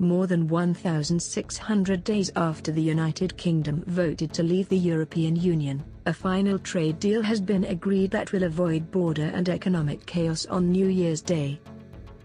more 0.00 0.28
than 0.28 0.46
1,600 0.46 2.04
days 2.04 2.30
after 2.36 2.70
the 2.70 2.80
United 2.80 3.36
Kingdom 3.36 3.82
voted 3.88 4.32
to 4.32 4.44
leave 4.44 4.68
the 4.68 4.78
European 4.78 5.34
Union, 5.34 5.82
a 6.06 6.12
final 6.12 6.56
trade 6.56 7.00
deal 7.00 7.20
has 7.20 7.40
been 7.40 7.64
agreed 7.64 8.12
that 8.12 8.30
will 8.30 8.44
avoid 8.44 8.92
border 8.92 9.30
and 9.34 9.48
economic 9.48 10.06
chaos 10.06 10.46
on 10.46 10.70
New 10.70 10.86
Year's 10.86 11.20
Day. 11.20 11.60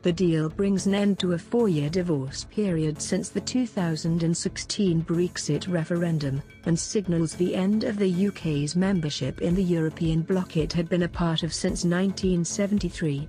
The 0.03 0.13
deal 0.13 0.49
brings 0.49 0.85
an 0.85 0.93
end 0.93 1.17
to 1.19 1.31
a 1.31 1.37
four-year 1.37 1.89
divorce 1.89 2.43
period 2.51 3.01
since 3.01 3.29
the 3.29 3.41
2016 3.41 5.01
Brexit 5.01 5.67
referendum, 5.67 6.43
and 6.65 6.77
signals 6.77 7.33
the 7.33 7.55
end 7.55 7.85
of 7.85 7.97
the 7.97 8.27
UK's 8.27 8.75
membership 8.75 9.41
in 9.41 9.55
the 9.55 9.63
European 9.63 10.21
bloc 10.21 10.57
it 10.57 10.73
had 10.73 10.89
been 10.89 11.03
a 11.03 11.07
part 11.07 11.41
of 11.41 11.51
since 11.51 11.85
1973. 11.85 13.27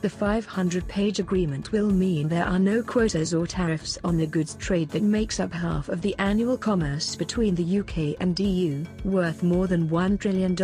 The 0.00 0.08
500-page 0.08 1.18
agreement 1.18 1.72
will 1.72 1.90
mean 1.90 2.28
there 2.28 2.46
are 2.46 2.60
no 2.60 2.84
quotas 2.84 3.34
or 3.34 3.48
tariffs 3.48 3.98
on 4.04 4.16
the 4.16 4.28
goods 4.28 4.54
trade 4.54 4.90
that 4.90 5.02
makes 5.02 5.40
up 5.40 5.52
half 5.52 5.88
of 5.88 6.02
the 6.02 6.14
annual 6.20 6.56
commerce 6.56 7.16
between 7.16 7.56
the 7.56 7.80
UK 7.80 8.16
and 8.20 8.38
EU, 8.38 8.84
worth 9.04 9.42
more 9.42 9.66
than 9.66 9.88
$1 9.88 10.20
trillion. 10.20 10.56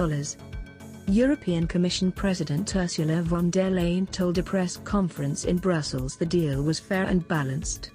European 1.09 1.67
Commission 1.67 2.13
President 2.13 2.77
Ursula 2.77 3.23
von 3.23 3.51
der 3.51 3.71
Leyen 3.71 4.09
told 4.13 4.39
a 4.39 4.43
press 4.43 4.77
conference 4.77 5.47
in 5.47 5.59
Brussels 5.59 6.17
the 6.17 6.25
deal 6.25 6.63
was 6.63 6.79
fair 6.79 7.03
and 7.03 7.27
balanced. 7.27 7.91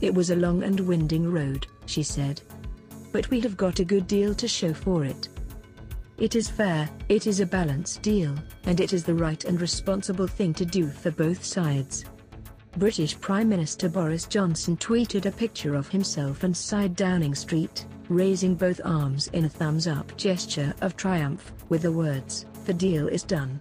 It 0.00 0.14
was 0.14 0.30
a 0.30 0.36
long 0.36 0.62
and 0.62 0.78
winding 0.78 1.32
road, 1.32 1.66
she 1.86 2.04
said. 2.04 2.40
But 3.10 3.28
we 3.28 3.40
have 3.40 3.56
got 3.56 3.80
a 3.80 3.84
good 3.84 4.06
deal 4.06 4.36
to 4.36 4.46
show 4.46 4.72
for 4.72 5.04
it. 5.04 5.28
It 6.16 6.36
is 6.36 6.48
fair, 6.48 6.88
it 7.08 7.26
is 7.26 7.40
a 7.40 7.46
balanced 7.46 8.02
deal, 8.02 8.36
and 8.66 8.78
it 8.78 8.92
is 8.92 9.02
the 9.02 9.14
right 9.14 9.44
and 9.44 9.60
responsible 9.60 10.28
thing 10.28 10.54
to 10.54 10.64
do 10.64 10.86
for 10.86 11.10
both 11.10 11.44
sides. 11.44 12.04
British 12.76 13.18
Prime 13.20 13.48
Minister 13.48 13.88
Boris 13.88 14.24
Johnson 14.24 14.76
tweeted 14.76 15.26
a 15.26 15.32
picture 15.32 15.74
of 15.74 15.88
himself 15.88 16.44
inside 16.44 16.94
Downing 16.94 17.34
Street, 17.34 17.86
raising 18.08 18.54
both 18.54 18.80
arms 18.84 19.26
in 19.28 19.44
a 19.44 19.48
thumbs-up 19.48 20.16
gesture 20.16 20.72
of 20.82 20.96
triumph, 20.96 21.52
with 21.68 21.82
the 21.82 21.92
words, 21.92 22.46
the 22.64 22.74
deal 22.74 23.08
is 23.08 23.24
done. 23.24 23.60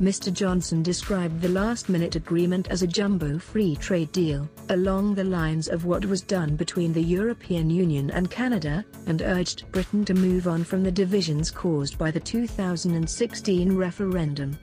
Mr. 0.00 0.32
Johnson 0.32 0.82
described 0.82 1.40
the 1.40 1.48
last-minute 1.48 2.16
agreement 2.16 2.68
as 2.68 2.82
a 2.82 2.86
jumbo 2.86 3.38
free 3.38 3.76
trade 3.76 4.10
deal, 4.12 4.48
along 4.68 5.14
the 5.14 5.24
lines 5.24 5.68
of 5.68 5.84
what 5.84 6.04
was 6.04 6.22
done 6.22 6.56
between 6.56 6.92
the 6.92 7.02
European 7.02 7.70
Union 7.70 8.10
and 8.10 8.30
Canada, 8.30 8.84
and 9.06 9.22
urged 9.22 9.70
Britain 9.70 10.04
to 10.04 10.14
move 10.14 10.48
on 10.48 10.64
from 10.64 10.82
the 10.82 10.90
divisions 10.90 11.50
caused 11.50 11.98
by 11.98 12.10
the 12.10 12.20
2016 12.20 13.76
referendum. 13.76 14.58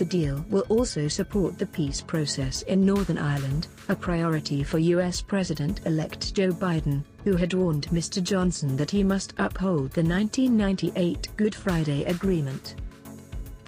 The 0.00 0.04
deal 0.06 0.42
will 0.48 0.64
also 0.70 1.08
support 1.08 1.58
the 1.58 1.66
peace 1.66 2.00
process 2.00 2.62
in 2.62 2.86
Northern 2.86 3.18
Ireland, 3.18 3.68
a 3.90 3.94
priority 3.94 4.62
for 4.62 4.78
U.S. 4.78 5.20
President-elect 5.20 6.34
Joe 6.34 6.52
Biden, 6.52 7.04
who 7.22 7.36
had 7.36 7.52
warned 7.52 7.86
Mr. 7.88 8.22
Johnson 8.22 8.78
that 8.78 8.90
he 8.90 9.04
must 9.04 9.34
uphold 9.36 9.90
the 9.90 10.02
1998 10.02 11.28
Good 11.36 11.54
Friday 11.54 12.04
Agreement. 12.04 12.76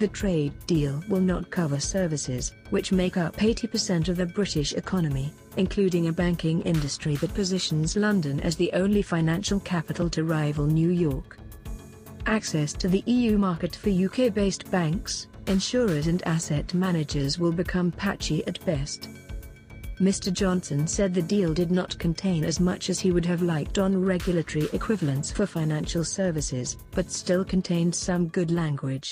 The 0.03 0.09
trade 0.09 0.51
deal 0.67 1.01
will 1.07 1.21
not 1.21 1.49
cover 1.49 1.79
services, 1.79 2.51
which 2.71 2.91
make 2.91 3.15
up 3.15 3.37
80% 3.37 4.09
of 4.09 4.17
the 4.17 4.25
British 4.25 4.73
economy, 4.73 5.31
including 5.55 6.09
a 6.09 6.11
banking 6.11 6.61
industry 6.63 7.15
that 7.15 7.33
positions 7.33 7.95
London 7.95 8.41
as 8.41 8.57
the 8.57 8.69
only 8.73 9.01
financial 9.01 9.61
capital 9.61 10.09
to 10.09 10.25
rival 10.25 10.65
New 10.65 10.89
York. 10.89 11.37
Access 12.25 12.73
to 12.73 12.89
the 12.89 13.01
EU 13.05 13.37
market 13.37 13.77
for 13.77 13.89
UK-based 13.89 14.69
banks, 14.69 15.27
insurers 15.47 16.07
and 16.07 16.21
asset 16.27 16.73
managers 16.73 17.39
will 17.39 17.53
become 17.53 17.89
patchy 17.89 18.45
at 18.45 18.59
best. 18.65 19.07
Mr. 20.01 20.33
Johnson 20.33 20.85
said 20.85 21.13
the 21.13 21.21
deal 21.21 21.53
did 21.53 21.71
not 21.71 21.97
contain 21.97 22.43
as 22.43 22.59
much 22.59 22.89
as 22.89 22.99
he 22.99 23.11
would 23.11 23.25
have 23.25 23.41
liked 23.41 23.77
on 23.77 24.03
regulatory 24.03 24.67
equivalence 24.73 25.31
for 25.31 25.45
financial 25.45 26.03
services, 26.03 26.75
but 26.91 27.09
still 27.09 27.45
contained 27.45 27.95
some 27.95 28.27
good 28.27 28.51
language. 28.51 29.11